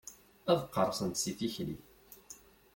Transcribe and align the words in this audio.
Ad 0.51 0.59
qqerṣent 0.67 1.19
si 1.23 1.31
tikli. 1.37 1.75